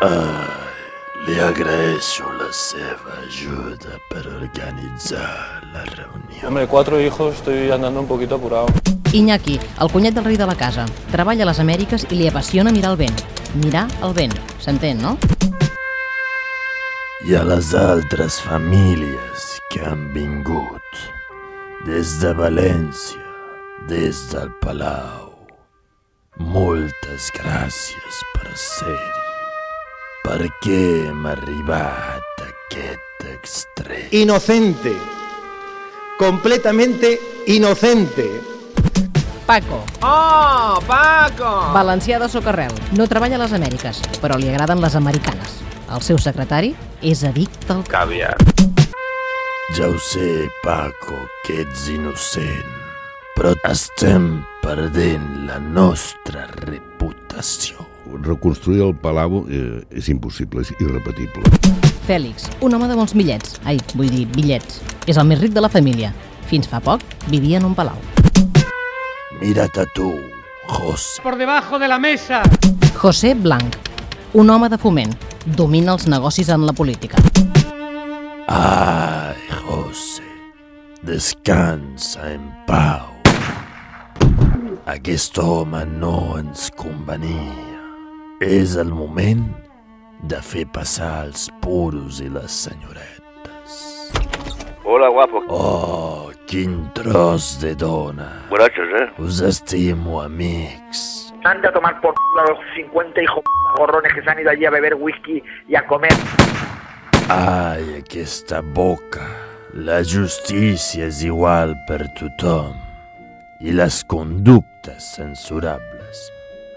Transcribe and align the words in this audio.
Li 0.00 1.36
agraeixo 1.44 2.24
la 2.38 2.48
seva 2.56 3.18
ajuda 3.20 3.98
per 4.08 4.22
organitzar 4.32 5.60
la 5.74 5.84
reunió. 5.84 6.46
Hombre, 6.48 6.66
cuatro 6.66 6.98
hijos, 6.98 7.34
estoy 7.34 7.70
andando 7.70 8.00
un 8.00 8.06
poquito 8.08 8.36
apurado. 8.36 8.68
Iñaki, 9.12 9.60
el 9.78 9.90
cunyat 9.90 10.14
del 10.14 10.24
rei 10.24 10.38
de 10.38 10.46
la 10.46 10.54
casa, 10.56 10.86
treballa 11.12 11.44
a 11.44 11.50
les 11.50 11.60
Amèriques 11.60 12.06
i 12.08 12.16
li 12.16 12.28
apassiona 12.30 12.72
mirar 12.72 12.94
el 12.94 12.96
vent. 12.96 13.20
Mirar 13.60 13.86
el 14.00 14.16
vent, 14.16 14.32
s'entén, 14.58 15.02
no? 15.04 15.18
I 17.28 17.36
a 17.36 17.44
les 17.44 17.74
altres 17.76 18.40
famílies 18.40 19.60
que 19.68 19.84
han 19.84 20.08
vingut 20.16 21.04
des 21.84 22.16
de 22.24 22.32
València, 22.32 23.20
des 23.90 24.30
del 24.32 24.48
Palau. 24.64 25.34
Moltes 26.38 27.28
gràcies 27.36 28.24
per 28.32 28.48
ser-hi. 28.56 29.19
Per 30.30 30.46
què 30.62 31.08
hem 31.08 31.24
arribat 31.26 32.36
a 32.38 32.44
aquest 32.46 33.24
extrem? 33.32 34.04
Inocente. 34.14 34.92
Completamente 36.20 37.10
inocente. 37.50 38.28
Paco. 39.48 39.80
Oh, 40.06 40.78
Paco! 40.86 41.50
Valencià 41.74 42.22
de 42.22 42.30
socarrel. 42.30 42.70
No 42.94 43.08
treballa 43.10 43.40
a 43.40 43.42
les 43.42 43.56
Amèriques, 43.58 44.04
però 44.22 44.38
li 44.38 44.54
agraden 44.54 44.78
les 44.78 44.94
americanes. 44.94 45.58
El 45.90 46.06
seu 46.06 46.22
secretari 46.22 46.76
és 47.02 47.26
addicte 47.26 47.74
al... 47.74 47.82
Caviar. 47.90 48.36
Ja 49.74 49.90
ho 49.90 49.98
sé, 49.98 50.46
Paco, 50.62 51.24
que 51.42 51.64
ets 51.64 51.88
innocent, 51.90 52.74
però 53.34 53.58
estem 53.66 54.36
perdent 54.62 55.48
la 55.50 55.58
nostra 55.58 56.46
reputació. 56.68 57.89
Reconstruir 58.22 58.82
el 58.84 58.94
Palau 58.94 59.44
eh, 59.48 59.82
és 59.96 60.08
impossible, 60.12 60.62
és 60.64 60.72
irrepetible. 60.80 61.42
Fèlix, 62.06 62.48
un 62.60 62.74
home 62.74 62.88
de 62.90 62.96
molts 62.98 63.14
bitllets. 63.14 63.58
Ai, 63.64 63.78
vull 63.94 64.10
dir, 64.10 64.26
bitllets. 64.34 64.80
És 65.06 65.16
el 65.20 65.28
més 65.28 65.40
ric 65.40 65.54
de 65.54 65.62
la 65.62 65.70
família. 65.72 66.12
Fins 66.50 66.66
fa 66.68 66.80
poc 66.82 67.04
vivia 67.30 67.60
en 67.60 67.68
un 67.68 67.76
palau. 67.78 67.98
Mira't 69.40 69.78
a 69.78 69.86
tu, 69.94 70.10
José. 70.66 71.22
por 71.22 71.36
debajo 71.38 71.78
de 71.78 71.88
la 71.88 71.98
mesa. 71.98 72.42
José 72.96 73.34
Blanc, 73.34 73.76
un 74.34 74.50
home 74.50 74.68
de 74.68 74.78
foment. 74.78 75.14
Domina 75.56 75.92
els 75.92 76.06
negocis 76.06 76.48
en 76.48 76.66
la 76.66 76.72
política. 76.72 77.16
Ai, 78.48 79.38
José, 79.64 80.26
descansa 81.02 82.32
en 82.32 82.50
pau. 82.66 83.06
Aquest 84.86 85.38
home 85.38 85.84
no 85.86 86.36
ens 86.38 86.70
convenia. 86.76 87.69
És 88.40 88.72
el 88.80 88.88
moment 88.88 89.42
de 90.24 90.38
fer 90.40 90.62
passar 90.72 91.26
els 91.26 91.42
puros 91.60 92.22
i 92.24 92.28
les 92.32 92.54
senyoretes. 92.64 93.74
Hola, 94.80 95.10
guapo. 95.12 95.42
Oh, 95.52 96.30
quin 96.48 96.78
tros 96.96 97.50
de 97.60 97.74
dona. 97.76 98.30
Borrachos, 98.48 98.88
¿eh? 98.96 99.10
Us 99.20 99.42
estimo, 99.44 100.22
amics. 100.22 101.34
Anda 101.44 101.68
a 101.68 101.72
tomar 101.74 102.00
por 102.00 102.14
a 102.16 102.48
los 102.48 102.58
50 102.76 103.20
hijos 103.20 103.44
gorrones 103.76 104.14
que 104.14 104.22
se 104.22 104.30
han 104.30 104.40
ido 104.40 104.48
allí 104.48 104.64
a 104.64 104.70
beber 104.70 104.94
whisky 104.94 105.42
y 105.68 105.74
a 105.74 105.86
comer. 105.86 106.16
Ai, 107.28 107.98
aquesta 108.00 108.62
boca. 108.62 109.28
La 109.74 110.00
justícia 110.00 111.12
és 111.12 111.20
igual 111.28 111.76
per 111.84 112.06
tothom. 112.16 112.72
I 113.60 113.76
les 113.76 114.00
conductes 114.08 115.12
censurables 115.12 115.99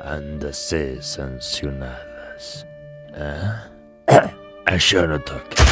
han 0.04 0.40
de 0.40 0.52
ser 0.54 1.02
sancionades. 1.02 2.66
Eh? 3.16 3.52
Això 4.76 5.08
no 5.08 5.18
toca. 5.24 5.64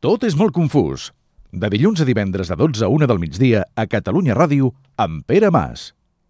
Tot 0.00 0.24
és 0.24 0.32
molt 0.32 0.56
confús. 0.56 1.10
De 1.52 1.68
dilluns 1.68 2.00
a 2.00 2.06
divendres 2.08 2.48
de 2.48 2.56
12 2.56 2.86
a 2.86 2.88
1 2.88 3.08
del 3.10 3.20
migdia 3.20 3.66
a 3.76 3.84
Catalunya 3.84 4.32
Ràdio 4.38 4.72
amb 4.96 5.26
Pere 5.28 5.50
Mas. 5.52 5.90